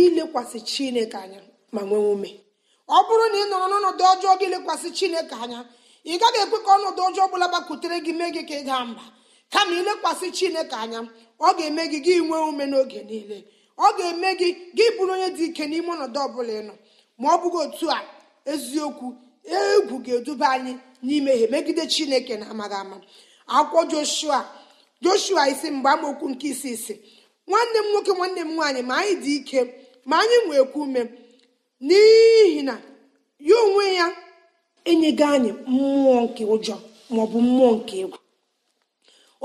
ilekwasị 0.00 0.58
chineke 0.70 1.16
anya 1.24 1.40
ma 1.74 1.80
nwee 1.88 2.04
ume. 2.14 2.30
Ọ 2.88 2.98
bụrụ 3.06 3.24
na 3.32 3.38
ị 3.42 3.44
nọrọ 3.50 3.66
n'ọnọdụ 3.72 4.02
ọjọọ 4.12 4.32
gị 4.40 4.46
lekwasị 4.54 4.88
chineke 4.98 5.34
anya 5.44 5.60
ị 6.04 6.14
gaghị 6.20 6.38
ekwe 6.44 6.58
ka 6.64 6.70
ọnọdụ 6.76 7.00
ọjọọ 7.08 7.22
ọbụla 7.26 7.46
gbakwutere 7.52 7.96
gị 8.04 8.12
mee 8.18 8.30
gị 8.34 8.42
ka 8.48 8.54
ị 8.60 8.64
daa 8.68 8.84
mba 8.90 9.02
kama 9.52 9.72
ilekwasị 9.80 10.26
chineke 10.36 10.74
anya 10.82 11.00
ọ 11.40 11.48
ga-eme 11.56 11.82
gị 11.92 11.98
gị 12.04 12.14
nwee 12.26 12.42
ume 12.50 12.64
n'oge 12.70 13.00
niile. 13.08 13.38
Ọ 13.78 13.86
ga-eme 13.96 14.28
gị 14.40 14.48
gị 14.76 14.84
bụrụ 14.96 15.12
onye 15.14 15.28
dị 15.36 15.44
ike 15.50 15.64
n'ime 15.70 15.88
ọnọdụ 15.94 16.18
ọbụla 16.26 16.52
ị 16.60 16.62
nọ. 16.68 16.74
Ma 17.20 17.28
ọ 17.34 17.36
bụghị 17.42 17.58
otu 17.66 17.86
a 17.90 17.98
eziokwu 18.52 19.06
egwu 19.58 19.96
ga-eduba 20.04 20.46
anyị 20.56 20.72
n'imehie 21.06 21.46
megide 21.52 21.84
chineke 21.92 22.34
na 22.40 22.46
amaghị 22.52 22.74
ama. 22.82 22.96
Akwụkwọ 23.56 23.82
joshua 23.90 24.38
joshua 25.04 25.42
isi 25.52 25.68
mgbe 25.76 25.88
amaokwu 25.94 26.26
nke 26.32 26.46
isi 26.52 26.68
isi 26.76 26.94
nwanne 27.48 27.78
m 27.78 27.86
nwoke 27.92 28.12
nwanne 28.18 28.40
m 28.40 28.50
nwaanyị 28.56 28.82
ma 28.88 28.94
anyị 29.00 29.14
dị 29.24 29.32
ike 29.38 29.58
ma 30.08 30.14
anyị 30.22 30.36
nwekwa 30.46 30.78
ume. 30.84 31.02
N'ihi 31.86 32.62
na 32.68 32.74
ya 33.48 33.56
onwe 33.64 33.84
ya 33.98 34.06
enyego 34.90 35.24
anyị 35.34 35.50
mmụọ 35.70 36.14
nke 36.24 36.42
ụjọ 36.54 36.74
maọbụ 37.14 37.38
mmụọ 37.46 37.70
nke 37.76 37.94
egwu. 38.02 38.18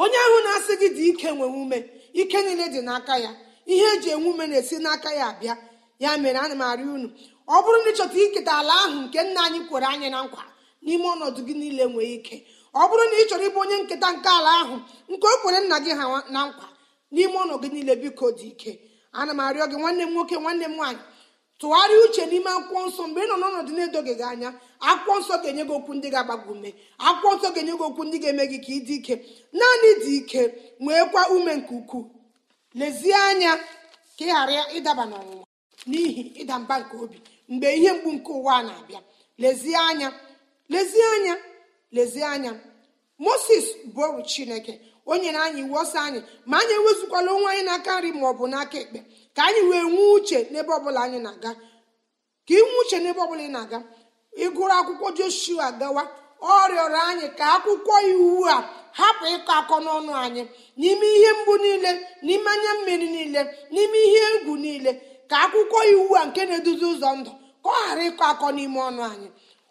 Onye 0.02 0.18
ahụ 0.26 0.38
na-asị 0.46 0.74
gị 0.82 0.88
dị 0.98 1.04
ike 1.12 1.28
nwere 1.32 1.54
ume 1.62 1.78
ike 2.22 2.38
niile 2.46 2.66
dị 2.74 2.82
n'aka 2.88 3.14
ya 3.26 3.32
ihe 3.74 3.86
eji 3.94 4.10
enwe 4.16 4.30
ume 4.34 4.46
na-esi 4.48 4.76
n'aka 4.86 5.10
ya 5.20 5.26
abịa. 5.32 5.56
Ya 6.00 6.18
mere 6.18 6.40
ana 6.40 6.56
m 6.56 6.62
arịọ 6.62 6.92
unu 6.96 7.08
ọ 7.48 7.56
bụrụ 7.64 7.78
na 7.86 7.90
ịchọta 7.92 8.18
iketa 8.26 8.52
ala 8.60 8.74
ahụ 8.84 8.98
nke 9.06 9.20
nna 9.28 9.40
anyị 9.46 9.60
kwere 9.70 9.86
anyị 9.94 10.08
na 10.14 10.20
nkwa 10.26 10.44
n'ime 10.86 11.06
ọnọdụ 11.14 11.40
gị 11.48 11.54
niile 11.62 11.84
nwee 11.94 12.12
ike. 12.18 12.36
Ọ 12.74 12.82
bụrụ 12.90 13.04
na 13.12 13.16
ị 13.22 13.24
chọrọ 13.30 13.44
ịbụ 13.50 13.60
onye 13.64 13.78
nketa 13.84 14.08
nke 14.16 14.30
ala 14.38 14.52
ahụ 14.62 14.76
nke 15.12 15.26
o 15.28 15.38
kwere 15.42 15.60
nna 15.66 15.78
gị 15.86 15.92
ha 16.00 16.06
na 16.34 16.40
nkwa 16.48 16.68
n'ime 17.14 17.36
ọnọdụ 17.44 17.62
gị 17.64 17.70
niile 17.74 17.94
biko 18.02 18.26
dị 18.38 18.48
ike. 18.54 18.72
Ana 19.20 19.32
m 19.34 19.40
arịọ 19.48 19.66
gị 19.72 19.78
nwanne 19.82 20.04
m 20.06 20.12
nwoke 20.14 20.36
nwanne 20.44 20.66
m 20.68 20.74
nwaanyị 20.78 21.02
tụgharịa 21.60 22.00
uche 22.06 22.24
n'ime 22.30 22.50
akwụkwọ 22.58 22.82
nsọ 22.88 23.04
mgbe 23.08 23.22
ị 23.24 23.28
nọ 23.30 23.36
n'ọnọdụ 23.42 23.72
na-edoghị 23.78 24.14
gị 24.20 24.26
anya 24.32 24.50
akwụkwọ 24.90 25.14
nsọ 25.22 25.34
ga-enye 25.44 25.64
gị 25.70 25.74
okwu 25.78 25.92
ndị 25.98 26.08
ga-agbago 26.14 26.50
ume. 26.56 26.70
Akwụkwọ 27.08 27.32
nsọ 27.38 27.48
ga-enye 27.56 27.74
gị 27.80 27.84
okwu 27.90 28.02
ndị 28.08 28.18
ga-eme 28.24 28.44
gị 28.52 28.58
ka 28.66 28.72
ị 28.78 28.80
dị 28.88 28.96
ike. 29.00 29.16
Naanị 29.58 29.90
dị 30.04 30.12
ike 30.20 30.42
nweekwa 30.84 31.22
ume 31.36 31.52
nke 31.60 31.74
ukwuu. 31.80 32.06
Lezie 32.80 33.16
anya 33.30 33.52
ka 34.18 34.24
ị 34.24 34.26
ghara 34.30 34.62
ịdaba 34.78 35.04
n'ọnwụnwa 35.12 35.46
n'ihi 35.90 36.22
ịda 36.42 36.56
mba 36.64 36.76
nke 36.82 36.96
obi 37.04 37.18
mgbe 37.52 37.68
ihe 37.78 37.92
mgbu 37.96 38.10
nke 38.16 38.32
ụwa 38.40 38.56
na-abịa. 38.68 39.02
Lezie 39.42 39.78
anya 39.90 40.10
lezie 40.74 41.06
anya 41.16 41.36
lezie 41.96 42.26
anya. 42.36 42.52
Moses 43.26 43.66
bụ 43.94 44.00
oru 44.08 44.22
chineke. 44.32 44.74
O 45.06 45.14
nyere 45.22 45.38
anyị 45.46 45.60
iwu 45.66 45.76
ọsọ 45.84 45.98
anyị 46.08 46.20
ma 46.50 46.56
anyị 46.62 46.74
ewezukwala 46.80 47.30
onwe 47.36 47.48
anyị 47.52 47.64
n'aka 47.68 47.92
nri 48.00 48.10
ma 48.20 48.26
ọ 48.32 48.34
bụ 48.40 48.46
n'aka 48.54 48.78
ekpe. 48.84 49.00
Ka 49.36 49.42
anyị 49.48 49.62
wee 49.70 49.84
nwee 49.92 50.10
uche 50.18 50.38
n'ebe 50.52 50.72
ọbụla 50.78 51.00
anyị 51.06 51.20
na-aga. 51.26 51.52
Ka 52.48 52.54
inwe 52.60 52.76
uche 52.82 52.98
n'ebe 53.04 53.20
ọbụla 53.26 53.44
ị 53.48 53.52
na-aga 53.56 53.80
ịgụrụ 54.44 54.74
akwụkwọ 54.80 55.08
joshua 55.18 55.68
gawa 55.80 56.04
ọ 56.42 56.54
rịọrọ 56.72 57.00
anyị 57.10 57.28
ka 57.38 57.46
akwụkwọ 57.56 57.96
iwu 58.12 58.30
a 58.54 58.56
hapụ 59.00 59.24
ịkọ 59.36 59.52
akọ 59.60 59.76
n'ọnụ 59.86 60.12
anyị 60.26 60.42
n'ime 60.80 61.06
ihe 61.18 61.30
mgbu 61.38 61.54
niile 61.64 61.92
n'ime 62.26 62.50
anya 62.54 62.72
mmiri 62.78 63.08
niile 63.16 63.42
n'ime 63.74 63.98
ihe 64.08 64.22
egwu 64.36 64.54
niile 64.64 64.92
ka 65.30 65.36
akwụkwọ 65.46 65.80
iwu 65.94 66.06
a 66.20 66.26
nke 66.28 66.42
na-eduzi 66.50 66.86
ụzọ 66.94 67.10
ndụ 67.20 67.32
ka 67.64 67.70
ọ 67.70 67.78
ghara 67.86 68.04
ịkọ 68.10 68.24
akọ 68.32 68.48
n'ime 68.56 68.80
ọnụ 68.90 69.02
anyị. 69.12 69.28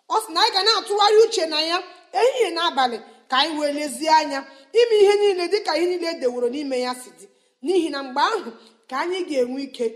Ọ 0.09 0.17
sị 0.23 0.29
na 0.35 0.41
anyị 0.43 0.53
ga 0.55 0.61
na-atụgharị 0.67 1.17
uche 1.25 1.45
na 1.53 1.59
ya 1.71 1.77
ehihie 2.21 2.51
na 2.57 2.63
abalị. 2.71 2.99
Ka 3.31 3.37
anyị 3.43 3.55
wee 3.61 3.73
lezie 3.79 4.11
anya 4.21 4.41
ime 4.81 4.97
ihe 5.03 5.15
niile 5.21 5.45
dịka 5.53 5.73
ihe 5.79 5.87
niile 5.91 6.07
edeworo 6.15 6.49
n'ime 6.55 6.77
ya 6.87 6.93
si 7.01 7.11
dị. 7.19 7.27
N'ihi 7.65 7.89
na 7.95 7.99
mgbe 8.07 8.21
ahụ 8.31 8.51
ka 8.89 8.95
anyị 9.03 9.19
ga-enwe 9.29 9.61
ike 9.67 9.87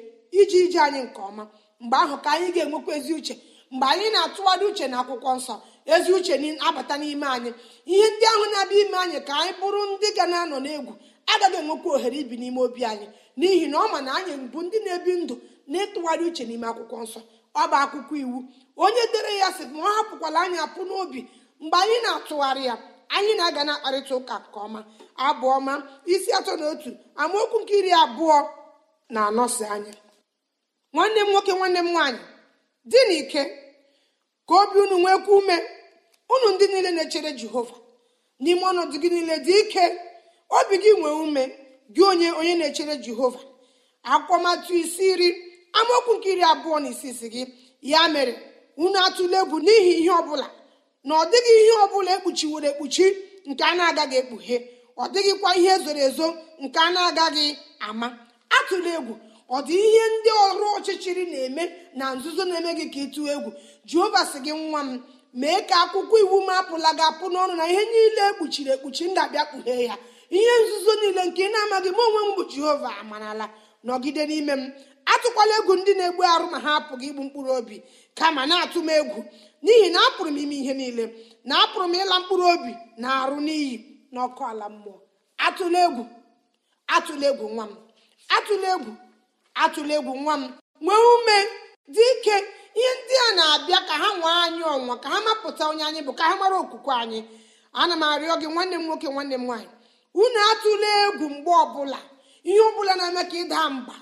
iji 0.41 0.59
ije 0.65 0.79
anyị 0.87 1.01
nke 1.07 1.21
ọma. 1.29 1.45
Mgbe 1.83 1.97
ahụ 2.03 2.17
ka 2.25 2.29
anyị 2.35 2.49
ga-enwekwa 2.55 2.93
ezi 2.99 3.13
uche. 3.19 3.35
Mgbe 3.73 3.87
anyị 3.93 4.07
na-atụgharị 4.15 4.65
uche 4.71 4.87
na 4.93 4.97
akwụkwọ 5.03 5.31
nsọ 5.39 5.55
ezi 5.95 6.11
uche 6.17 6.35
abata 6.69 6.95
n'ime 7.01 7.27
anyị. 7.37 7.51
Ihe 7.93 8.07
ndị 8.13 8.25
ahụ 8.33 8.45
na-abịa 8.53 8.81
ime 8.85 8.97
anyị 9.05 9.19
ka 9.27 9.33
anyị 9.41 9.53
bụrụ 9.61 9.81
ndị 9.93 10.09
ga 10.17 10.25
na-anọ 10.33 10.57
n'egwu 10.65 10.93
agaghị 11.33 11.57
enwekwa 11.63 11.91
ohere 11.97 12.17
ibi 12.23 12.37
n'ime 12.41 12.61
obi 12.67 12.83
anyị. 12.93 13.07
N'ihi 13.39 13.67
na 13.73 13.77
ọ 13.79 13.87
ma 13.93 13.99
na 14.07 14.11
anyị 14.19 14.33
bụ 14.53 14.59
ndị 14.67 14.79
na-ebi 14.85 15.13
ndụ 15.23 15.35
na-etụgharị 15.71 16.25
uche 16.29 16.45
n'ime 16.49 16.67
akwụkwọ 16.71 16.97
nsọ. 17.05 17.21
Ọ 17.61 17.63
bụ 17.71 17.77
akwụkwọ 17.85 18.15
iwu. 18.25 18.39
Onye 18.85 19.03
dere 19.13 19.33
ya 19.43 19.49
sị 19.57 19.65
ma 19.75 19.79
ọ 19.89 19.91
hapụkwala 19.97 20.39
anyị 20.45 20.59
apụ 20.67 20.81
n'obi. 20.89 21.21
Mgbe 21.63 21.77
anyị 21.83 21.97
na-atụgharị 22.05 22.63
ya 22.69 22.75
anyị 23.17 23.33
na-aga 23.39 23.63
na 23.65 23.73
akparịta 23.77 24.15
ụka 24.19 24.35
nke 24.43 24.59
ọma. 24.67 24.81
Abụọma 25.27 25.73
isi 26.13 26.31
atọ 26.39 26.53
na 26.61 26.67
otu 26.73 26.91
amaokwu 27.23 27.57
nke 27.63 27.73
iri 27.81 27.91
abụọ 28.03 28.37
na 29.15 29.21
anọsi 29.29 29.65
anya. 29.75 29.93
Nwanne 30.95 31.21
m 31.25 31.31
nwoke 31.33 31.53
nwanne 31.59 31.79
m 31.79 31.89
nwaanyị 31.95 32.21
dị 32.91 32.99
n'ike 33.09 33.43
ka 34.49 34.55
obi 34.63 34.79
unu 34.85 34.97
nwekwa 35.03 35.33
ume. 35.39 35.57
Unu 36.35 36.47
ndị 36.55 36.65
niile 36.71 36.91
na-echere 36.97 37.31
jehova 37.41 37.77
n'ime 38.43 38.63
ọnọdụ 38.71 38.97
gị 39.03 39.09
niile 39.15 39.37
dị 39.47 39.53
ike. 39.63 39.85
Obi 40.59 40.75
gị 40.83 40.91
nwee 41.01 41.17
ume 41.25 41.43
gị 41.95 42.03
onye 42.11 42.29
onye 42.41 42.55
na-echere 42.61 42.95
jehova. 43.05 43.41
Akwụkwọmatụ 44.13 44.73
isi 44.83 45.03
iri 45.13 45.29
amaokwu 45.79 46.13
nke 46.17 46.29
iri 46.33 46.43
abụọ 46.53 46.77
na 46.83 46.89
isisi 46.95 47.27
gị. 47.35 47.43
Ya 47.91 48.01
mere 48.15 48.33
unu 48.83 48.99
atụla 49.07 49.37
egwu 49.43 49.57
n'ihi 49.65 49.93
ihe 50.01 50.11
ọbụla. 50.21 50.47
Na 51.05 51.13
ọ 51.15 51.25
dịghị 51.31 51.53
ihe 51.63 51.75
ọbụla 51.85 52.11
ekpuchiworo 52.17 52.67
ekpuchi 52.73 53.07
nke 53.49 53.63
a 53.65 53.73
na-agaghị 53.79 54.17
ekpughe 54.23 54.57
ọ 54.99 55.05
dịghịkwa 55.13 55.51
ihe 55.61 55.75
zoro 55.85 56.01
ezo 56.09 56.27
nke 56.63 56.79
a 56.79 56.89
na-agaghị 56.95 57.47
ama. 57.89 58.09
Atụla 58.57 58.91
egwu 58.99 59.15
ọ 59.49 59.59
dị 59.67 59.75
ihe 59.87 60.03
ndị 60.15 60.31
ọrụ 60.47 60.65
ọchịchịrị 60.77 61.25
na-eme 61.33 61.65
na 61.99 62.05
nzuzo 62.17 62.43
na-eme 62.49 62.71
gị 62.79 62.85
ka 62.93 62.99
ịtụ 63.07 63.21
egwu. 63.35 63.51
Jehova 63.89 64.21
sị 64.31 64.39
gị 64.45 64.53
nwa 64.71 64.81
m 64.87 64.91
mee 65.41 65.61
ka 65.69 65.75
akwụkwọ 65.85 66.17
iwu 66.25 66.37
m 66.47 66.51
apụla 66.59 66.91
gị 66.99 67.05
apụ 67.11 67.25
n'ọnụ 67.33 67.55
na 67.61 67.65
ihe 67.73 67.83
niile 67.93 68.23
ekpuchiri 68.31 68.71
ekpuchi 68.77 69.03
m 69.09 69.15
ga-abịa 69.17 69.45
kpughee 69.51 69.83
ya. 69.89 69.97
Ihe 70.37 70.53
nzuzo 70.63 70.93
niile 71.01 71.23
nke 71.29 71.43
ị 71.47 71.51
na-amaghị 71.55 71.91
m 71.97 71.99
onwe 72.05 72.21
m 72.27 72.31
bụ 72.37 72.43
jehova 72.53 72.91
amarala. 73.01 73.47
Nọgide 73.87 74.23
n'ime 74.31 74.53
m. 74.61 74.63
Atụkwala 75.13 75.55
egwu 75.61 75.73
ndị 75.79 75.93
na-egbu 75.99 76.23
arụ 76.33 76.47
ma 76.53 76.59
ha 76.65 76.71
apụghị 76.79 77.07
igbu 77.11 77.23
mkpụrụ 77.27 77.51
obi 77.59 77.77
kama 78.19 78.43
na-atụ 78.51 78.79
m 78.83 78.91
egwu. 78.99 79.19
N'ihi 79.65 79.89
na 79.95 79.99
apụrụ 80.09 80.31
m 80.31 80.39
ime 80.43 80.55
ihe 80.63 80.75
niile 80.81 81.05
na 81.49 81.55
apụrụ 81.65 81.87
m 81.89 81.95
ịla 82.03 82.17
mkpụrụ 82.21 82.45
obi 82.55 82.73
na 83.03 83.09
arụ 83.23 83.37
n'iyi 83.47 83.75
n'ọkụ 84.13 84.43
ala 84.51 84.67
mmụọ. 84.75 84.95
Atụla 85.47 85.79
egwu 85.87 86.03
atụla 86.95 87.27
egwu 87.31 87.47
nwa 87.55 87.65
m 87.67 87.73
atụla 88.37 88.69
egwu 88.75 88.93
atụla 89.63 89.93
egwu 89.99 90.13
nwa 90.23 90.35
m. 90.41 90.43
Nwee 90.85 91.03
ume 91.15 91.37
dị 91.95 92.03
ike. 92.13 92.37
Ihe 92.79 92.91
ndị 92.99 93.15
a 93.27 93.35
na-abịa 93.37 93.81
ka 93.89 93.95
ha 94.03 94.09
nwee 94.19 94.37
anyị 94.45 94.63
ọnwa 94.75 94.95
ka 95.03 95.09
ha 95.13 95.19
mapụta 95.27 95.63
onye 95.71 95.85
anyị 95.89 96.01
bụ 96.07 96.13
ka 96.19 96.25
ha 96.29 96.35
mara 96.41 96.57
okwukwe 96.63 96.93
anyị. 97.03 97.21
Ana 97.81 97.95
m 97.97 98.03
arịọ 98.13 98.35
gị 98.41 98.47
nwanne 98.55 98.77
m 98.79 98.85
nwoke 98.87 99.09
nwanne 99.15 99.35
m 99.41 99.45
nwaanyị 99.47 99.69
unu 100.23 100.39
atụla 100.51 100.89
egwu 101.07 101.27
mgbe 101.35 101.51
ọbụla. 101.65 101.99
Ihe 102.45 102.61
ọbụla 102.69 102.93
na-eme 102.97 103.23
ka 103.31 103.37
ịda 103.43 103.71
mba 103.71 103.95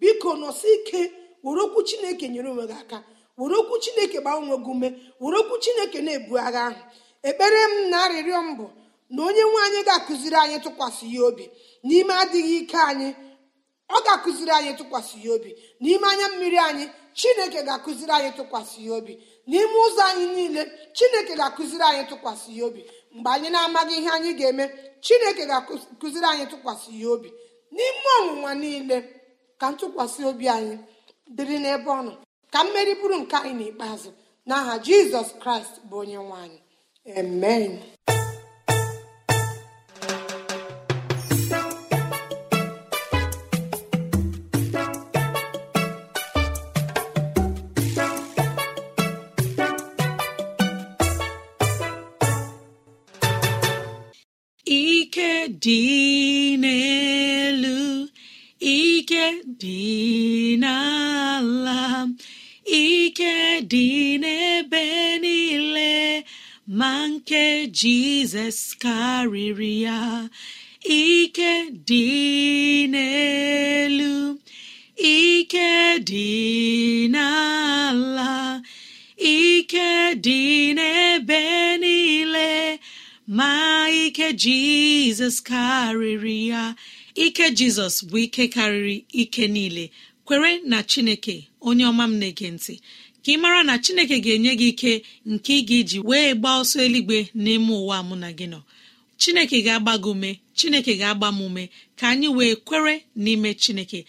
biko 0.00 0.30
nọsi 0.40 0.68
ike 0.76 1.00
were 1.44 1.60
okwu 1.66 1.80
chineke 1.88 2.28
nyere 2.28 2.48
onwe 2.52 2.64
gị 2.70 2.76
aka 2.82 2.98
were 3.38 3.54
okwu 3.60 3.74
chineke 3.84 4.18
gbaa 4.20 4.36
onwe 4.40 4.56
gị 4.64 4.70
ume 4.72 4.88
were 5.20 5.36
okwu 5.42 5.54
chineke 5.64 5.98
na-ebu 6.02 6.34
agha 6.46 6.62
ahụ. 6.68 6.80
Ekpere 7.28 7.60
m 7.72 7.90
na 7.90 7.96
arịrịọ 8.04 8.40
m 8.46 8.56
bụ 8.58 8.66
na 9.14 9.20
onye 9.28 9.42
nwe 9.50 9.60
anyị 9.66 9.80
ga-akụziri 9.88 10.36
anyị 10.44 10.58
tụkwasị 10.64 11.06
ya 11.14 11.20
obi. 11.28 11.44
N'ime 11.86 12.12
adịghị 12.22 12.56
ike 12.62 12.76
anyị 12.90 13.08
ọ 13.88 13.96
ga-akụziri 14.06 14.50
anyị 14.58 14.72
tụkwasị 14.78 15.16
ya 15.24 15.30
obi. 15.36 15.50
N'ime 15.82 16.06
anya 16.12 16.26
mmiri 16.32 16.58
anyị 16.68 16.84
chineke 17.18 17.60
ga-akụziri 17.68 18.12
anyị 18.18 18.30
tụkwasị 18.38 18.78
ya 18.86 18.92
obi. 18.98 19.14
N'ime 19.48 19.76
ụzọ 19.86 20.02
anyị 20.10 20.26
niile 20.36 20.62
chineke 20.96 21.32
ga-akụziri 21.40 21.82
anyị 21.90 22.02
tụkwasị 22.10 22.50
ya 22.58 22.64
obi. 22.68 22.82
Mgbe 23.14 23.30
anyị 23.34 23.48
na-amaghị 23.54 23.94
ihe 24.00 24.10
anyị 24.16 24.30
ga-eme 24.38 24.64
chineke 25.04 25.42
ga-akụziri 25.50 26.26
anyị 26.32 26.44
tụkwasị 26.52 26.90
ya 27.02 27.08
obi. 27.14 27.28
N'ime 27.74 28.08
ọnwụnwa 28.18 28.52
niile 28.62 28.96
ka 29.60 29.66
ntụkwasị 29.72 30.20
obi 30.30 30.46
anyị 30.56 30.74
dịrị 31.36 31.56
n'ebe 31.62 31.90
ọ 31.98 32.00
nọ. 32.06 32.12
Ka 32.52 32.58
mmeri 32.64 32.92
bụrụ 33.00 33.16
nke 33.22 33.36
anyị 33.40 33.54
n'ikpeazụ. 33.58 34.10
N'aha 34.48 34.72
jizọs 34.86 35.28
kraịst 35.42 35.74
bụ 35.88 35.96
onye 36.02 36.18
nwe 36.26 36.36
anyị. 36.44 36.58
Amen. 37.20 37.72
Ike 54.66 55.30
dị 55.62 56.56
dị 63.72 63.86
n'ebe 64.22 64.82
niile 65.24 65.92
ma 66.78 66.92
nke 67.10 67.42
jizọs 67.78 68.58
karịrị 68.82 69.72
ya 69.86 69.98
ike 71.02 71.52
dị 71.88 72.06
n'elu 72.92 74.14
ike 74.96 75.70
dị 76.08 76.28
n'ala 77.14 78.32
ike 79.36 79.88
dị 80.24 80.40
n'ebe 80.78 81.40
niile 81.82 82.50
ma 83.38 83.50
ike 84.04 84.28
jizọs 84.42 85.36
karịrị 85.48 86.38
ya 86.52 86.62
ike 87.24 87.46
jizọs 87.58 87.96
bụ 88.08 88.16
ike 88.26 88.44
karịrị 88.54 88.96
ike 89.22 89.44
niile 89.54 89.84
kwere 90.26 90.50
na 90.70 90.78
chineke 90.90 91.36
onye 91.68 91.84
ọma 91.90 92.04
m 92.10 92.14
na-ege 92.20 92.48
ntị. 92.56 92.74
Ka 93.24 93.30
ị 93.32 93.36
mara 93.42 93.60
na 93.68 93.74
chineke 93.84 94.16
ga-enye 94.24 94.52
gị 94.60 94.68
ike 94.72 94.92
nke 95.32 95.52
ị 95.60 95.62
ga-eji 95.68 95.98
wee 96.08 96.28
gbaa 96.40 96.56
ọsọ 96.62 96.76
eluigwe 96.86 97.18
n'ime 97.42 97.72
ụwa 97.82 97.96
mụ 98.08 98.14
na 98.22 98.28
gị 98.38 98.46
nọ. 98.52 98.60
Chineke 99.20 99.56
ga-agba 99.66 99.92
gị 100.02 100.08
ume 100.12 100.30
chineke 100.58 100.92
ga-agba 101.00 101.28
m 101.32 101.40
ume 101.46 101.64
ka 101.98 102.04
anyị 102.12 102.28
wee 102.36 102.54
kwere 102.66 102.94
n'ime 103.22 103.50
chineke. 103.62 104.00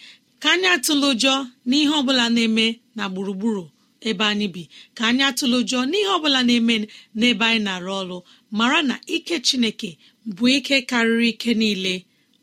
Ka 0.42 0.48
anyị 0.54 0.66
atụla 0.74 1.06
ụjọ 1.12 1.32
n'ihe 1.68 1.92
ọbụla 2.00 2.24
na-eme 2.34 2.66
na 2.96 3.04
gburugburu 3.12 3.64
ebe 4.08 4.24
anyị 4.32 4.46
bi. 4.54 4.62
Ka 4.96 5.02
anyị 5.10 5.22
atụlụ 5.30 5.56
ụjọ 5.62 5.78
n'ihe 5.90 6.08
ọbụla 6.16 6.40
na-eme 6.48 6.74
n'ebe 7.18 7.44
anyị 7.50 7.60
na-arụ 7.66 7.92
ọrụ. 8.00 8.16
Mara 8.58 8.80
na 8.88 8.94
ike 9.14 9.36
chineke 9.46 9.90
bụ 10.36 10.44
ike 10.56 10.76
karịrị 10.90 11.28
ike 11.32 11.50
niile. 11.60 11.94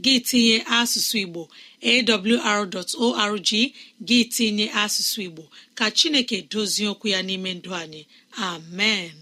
gị 0.05 0.15
tinye 0.29 0.57
asụsụ 0.79 1.17
Igbo 1.25 1.43
awr.org 1.91 3.51
gị 4.09 4.19
tinye 4.35 4.67
asụsụ 4.83 5.19
Igbo. 5.27 5.43
Ka 5.79 5.87
Chineke 5.97 6.37
dozie 6.51 6.87
okwu 6.93 7.07
ya 7.15 7.21
n'ime 7.27 7.51
ndụ 7.55 7.71
anyị. 7.83 8.03
Amen. 8.49 9.13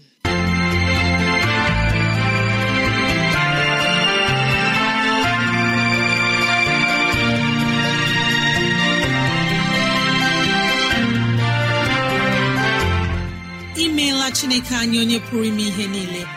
Imeela 13.83 14.27
Chineke 14.37 14.73
anyị 14.81 14.97
onye 15.03 15.17
pụrụ 15.25 15.43
ime 15.49 15.63
ihe 15.69 15.85
niile. 15.93 16.36